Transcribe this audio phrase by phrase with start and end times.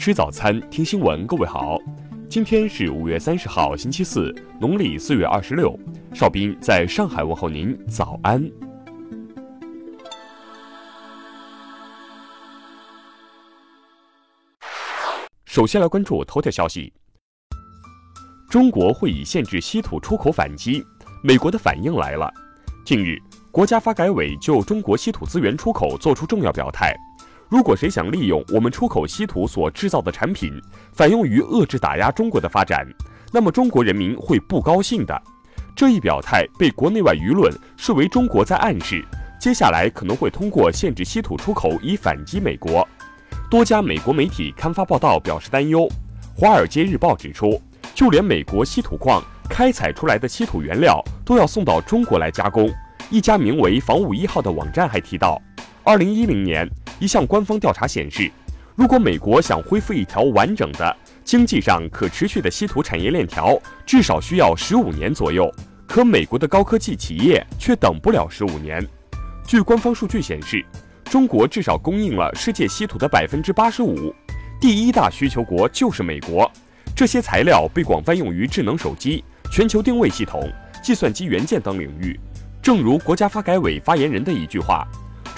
[0.00, 1.26] 吃早餐，听新闻。
[1.26, 1.76] 各位好，
[2.26, 5.78] 今天是五月三十号，星期四，农历四月二十六。
[6.14, 8.42] 邵斌在上海问候您，早安。
[15.44, 16.90] 首先来关注头条消息：
[18.48, 20.82] 中国会以限制稀土出口反击，
[21.22, 22.32] 美国的反应来了。
[22.86, 23.18] 近日，
[23.52, 26.96] 国家发改委就中国稀土资源出口作出重要表态。
[27.50, 30.52] 如果谁想利用我们出口稀土所制造的产品，
[30.92, 32.86] 反用于遏制打压中国的发展，
[33.32, 35.20] 那么中国人民会不高兴的。
[35.74, 39.04] 这一表态被国内外舆论视为中国在暗示，
[39.40, 42.86] 接下来可能会通过限制稀土出口以反击美国。
[43.50, 45.88] 多家美国媒体刊发报道表示担忧。
[46.36, 47.60] 《华尔街日报》指出，
[47.96, 52.70] 就连美国稀土矿开采出来的稀土原料都要送到中国来加工。
[53.10, 55.42] 一家名为“防务一号”的网站还提到，
[55.84, 56.68] 二零一零年。
[56.98, 58.30] 一项官方调查显示，
[58.76, 65.50] 如果美国想恢复一条完整的、经济上可持续的稀土产业链条，至少需要十五年左右。
[65.86, 68.86] 可美国的高科技企业却等不了十五年。
[69.46, 70.64] 据官方数据显示，
[71.04, 74.14] 中国至少供应了世界稀土的百分之八十五，
[74.60, 76.50] 第一大需求国就是美国。
[76.94, 80.46] 这些材料被广泛用于智能手机、全球定位系统、
[80.82, 82.20] 计算机元件等领域。
[82.62, 84.86] 正如国家发改委发言人的一句话。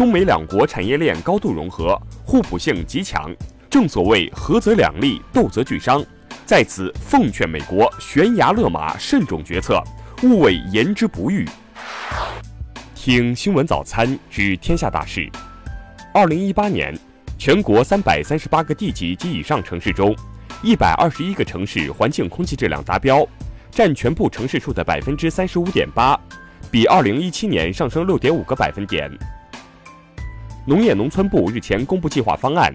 [0.00, 3.30] 中美两国产业链高度融合，互补性极强，
[3.68, 6.02] 正所谓合则两利，斗则俱伤。
[6.46, 9.78] 在此奉劝美国悬崖勒马，慎重决策，
[10.22, 11.46] 勿谓言之不预。
[12.94, 15.30] 听新闻早餐知天下大事。
[16.14, 16.98] 二零一八年，
[17.36, 20.16] 全国三百三十八个地级及以上城市中，
[20.62, 23.22] 一百二十一个城市环境空气质量达标，
[23.70, 26.18] 占全部城市数的百分之三十五点八，
[26.70, 29.10] 比二零一七年上升六点五个百分点。
[30.70, 32.72] 农业农村部日前公布计划方案，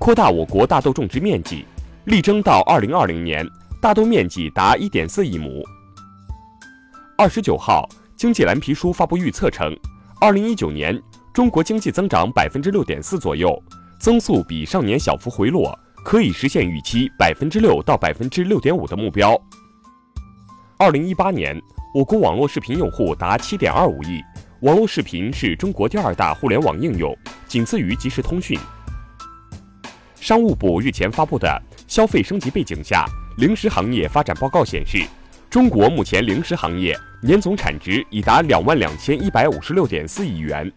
[0.00, 1.64] 扩大我国大豆种植面积，
[2.06, 3.46] 力争到二零二零年
[3.80, 5.62] 大豆面积达一点四亿亩。
[7.16, 9.72] 二十九号，经济蓝皮书发布预测称，
[10.20, 11.00] 二零一九年
[11.32, 13.56] 中国经济增长百分之六点四左右，
[14.00, 19.40] 增速比上年小幅回落，可以实现预期百分之六到百分之六点五的目标。
[20.78, 21.56] 二零一八年，
[21.94, 24.20] 我国网络视频用户达七点二五亿。
[24.62, 27.14] 网络视频是中国第二大互联网应用，
[27.48, 28.58] 仅次于即时通讯。
[30.20, 33.04] 商务部日前发布的消费升级背景下
[33.38, 35.04] 零食行业发展报告显示，
[35.48, 40.70] 中国目前零食行业年总产值已达两万两千一百五十六点四亿元。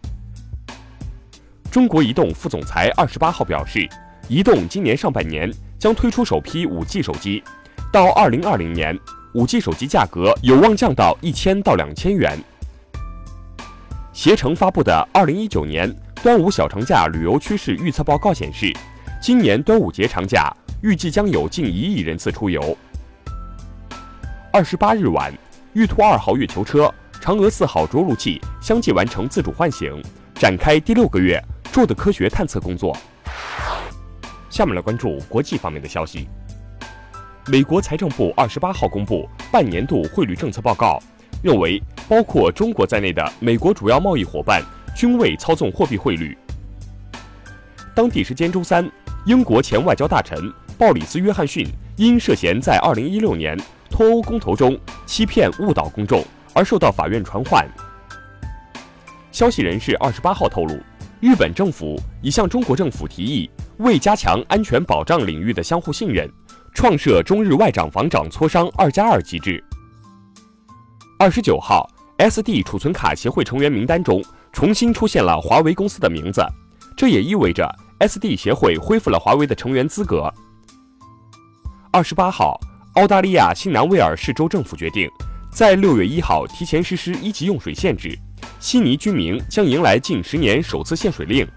[1.71, 3.87] 中国移动副总裁二十八号表示，
[4.27, 7.43] 移动今年上半年将推出首批五 G 手机，
[7.91, 8.97] 到二零二零年，
[9.33, 12.37] 五 G 手机价格有望降到一千到两千元。
[14.13, 18.75] 携程发布的《二零一九年端午小长假旅游趋势预测报告》显示，
[19.21, 22.77] 今年端午节长假预计将有近一亿人次出游。
[24.51, 25.33] 二十八日晚，
[25.71, 30.03] 玉兔二号月球车、嫦娥四号着陆器相继完成自主唤醒，
[30.35, 31.41] 展开第六个月
[31.71, 32.93] 做的科学探测工作。
[34.49, 36.27] 下面来关注国际方面的消息。
[37.47, 41.01] 美国财政部二十八号公布半年度汇率政策报告。
[41.41, 44.61] 认为，包括中国在内的美国主要贸易伙伴
[44.95, 46.37] 均未操纵货币汇率。
[47.95, 48.89] 当地时间周三，
[49.25, 51.67] 英国前外交大臣鲍里斯·约翰逊
[51.97, 56.23] 因涉嫌在2016年脱欧公投中欺骗误导公众
[56.53, 57.67] 而受到法院传唤。
[59.31, 60.79] 消息人士二十八号透露，
[61.19, 66.29] 日本政府已向中国政府提议，为加强安全保障领域的相互信任，
[66.73, 69.63] 创设中日外长防长磋商“二加二”机制。
[71.19, 76.45] 二十九号，SD 储存卡协会成员名单中重新出现了华为公司的名字，
[76.97, 77.67] 这也意味着
[77.99, 80.31] SD 协会恢复了华为的成员资格。
[81.91, 82.59] 二十八号，
[82.95, 85.09] 澳大利亚新南威尔士州政府决定，
[85.51, 88.17] 在六月一号提前实施一级用水限制，
[88.59, 91.47] 悉尼居民将迎来近十年首次限水令。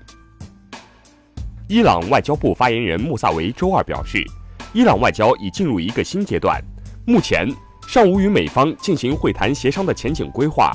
[1.68, 4.24] 伊朗外交部发言人穆萨维周二表示，
[4.72, 6.62] 伊朗外交已进入一个新阶段，
[7.06, 7.48] 目前。
[7.84, 10.74] 尚无与美方进行会谈协商的前景规划。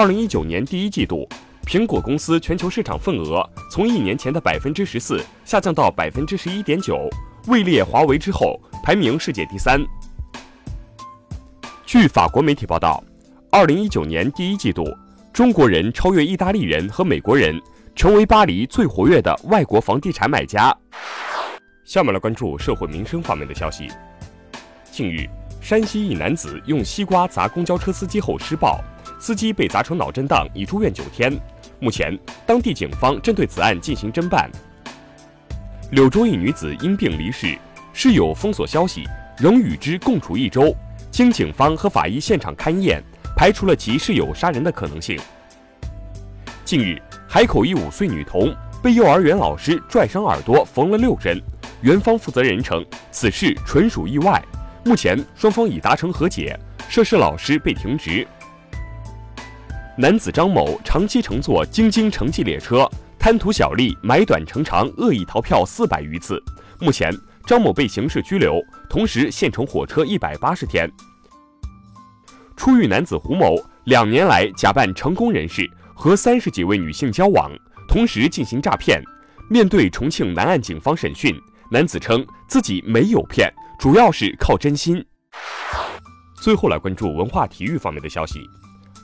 [0.00, 1.28] 二零一九年第一季度，
[1.66, 7.06] 苹果公司全球市场份额从一年前的百分之十四下降到百分之十一点九，
[7.48, 9.78] 位列华为之后，排名世界第三。
[11.84, 13.04] 据法国媒体报道，
[13.50, 14.86] 二零一九年第一季度，
[15.34, 17.60] 中国人超越意大利人和美国人，
[17.94, 20.74] 成为巴黎最活跃的外国房地产买家。
[21.84, 23.86] 下面来关注社会民生方面的消息。
[24.90, 25.28] 近日。
[25.62, 28.80] 山西一男子用西瓜砸公交车司机后施暴，
[29.20, 31.30] 司机被砸成脑震荡，已住院九天。
[31.78, 34.50] 目前，当地警方正对此案进行侦办。
[35.92, 37.56] 柳州一女子因病离世，
[37.92, 39.04] 室友封锁消息，
[39.38, 40.74] 仍与之共处一周。
[41.10, 43.02] 经警方和法医现场勘验，
[43.36, 45.20] 排除了其室友杀人的可能性。
[46.64, 51.38] 近日，海口一五岁女童被幼儿园老师拽伤耳朵，缝了六针。
[51.82, 54.42] 园方负责人称，此事纯属意外。
[54.84, 56.58] 目前，双方已达成和解，
[56.88, 58.26] 涉事老师被停职。
[60.00, 62.88] 男子张某长期乘坐京津城际列车，
[63.18, 66.42] 贪图小利，买短乘长，恶意逃票四百余次。
[66.80, 67.14] 目前，
[67.46, 68.58] 张某被刑事拘留，
[68.88, 70.90] 同时限乘火车一百八十天。
[72.56, 77.52] 出狱男子胡某两年来假扮成功人士，和三十几位女性交往，
[77.86, 79.02] 同时进行诈骗。
[79.50, 81.38] 面对重庆南岸警方审讯，
[81.70, 85.04] 男子称自己没有骗，主要是靠真心。
[86.40, 88.40] 最后来关注文化体育方面的消息。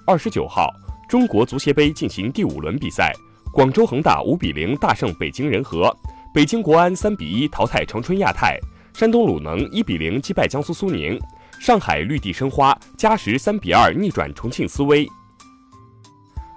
[0.06, 0.72] 二十九号，
[1.08, 3.12] 中国足协杯进行第五轮比赛，
[3.52, 5.96] 广州恒大五比零大胜北京人和，
[6.34, 8.58] 北京国安三比一淘汰长春亚泰，
[8.92, 11.16] 山东鲁能一比零击败江苏苏宁，
[11.60, 15.08] 上海绿地申花加时三比二逆转重庆斯威。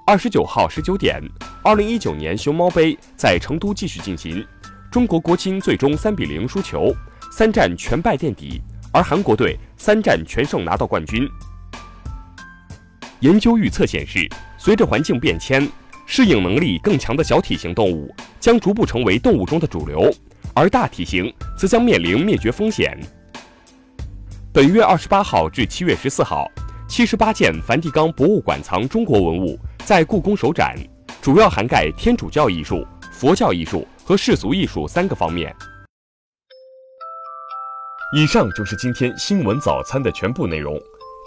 [0.03, 1.21] 二十九号十九点，
[1.63, 4.43] 二零一九年熊猫杯在成都继续进行，
[4.91, 6.91] 中国国青最终三比零输球，
[7.31, 8.59] 三战全败垫底，
[8.91, 11.29] 而韩国队三战全胜拿到冠军。
[13.21, 15.67] 研究预测显示，随着环境变迁，
[16.05, 20.09] 适应能力更强的小体型动物将逐步成为动物中的主流，
[20.53, 22.97] 而大体型则将面临灭绝风险。
[24.53, 26.49] 本月二十八号至七月十四号，
[26.87, 30.77] 七十八件梵蒂冈博物馆藏中国文物在故宫首展，
[31.21, 35.53] 主要涵盖天主教艺术、佛教艺术和世俗艺术三个方面。
[38.15, 40.79] 以上就是今天新闻早餐的全部内容。